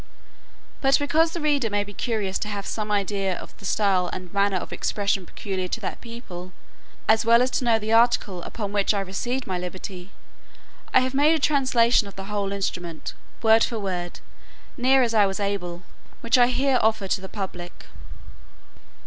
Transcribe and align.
But 0.81 0.97
because 0.97 1.29
the 1.31 1.39
reader 1.39 1.69
may 1.69 1.83
be 1.83 1.93
curious 1.93 2.39
to 2.39 2.47
have 2.47 2.65
some 2.65 2.89
idea 2.91 3.37
of 3.37 3.55
the 3.59 3.65
style 3.65 4.09
and 4.11 4.33
manner 4.33 4.57
of 4.57 4.73
expression 4.73 5.27
peculiar 5.27 5.67
to 5.67 5.79
that 5.79 6.01
people, 6.01 6.53
as 7.07 7.23
well 7.23 7.39
as 7.43 7.51
to 7.51 7.63
know 7.65 7.77
the 7.77 7.93
article 7.93 8.41
upon 8.41 8.71
which 8.73 8.95
I 8.95 9.01
recovered 9.01 9.45
my 9.45 9.59
liberty, 9.59 10.11
I 10.91 11.01
have 11.01 11.13
made 11.13 11.35
a 11.35 11.39
translation 11.39 12.07
of 12.07 12.15
the 12.15 12.23
whole 12.23 12.51
instrument, 12.51 13.13
word 13.43 13.63
for 13.63 13.77
word, 13.77 14.13
as 14.13 14.19
near 14.75 15.03
as 15.03 15.13
I 15.13 15.27
was 15.27 15.39
able, 15.39 15.83
which 16.21 16.35
I 16.39 16.47
here 16.47 16.79
offer 16.81 17.07
to 17.07 17.21
the 17.21 17.29
public. 17.29 17.85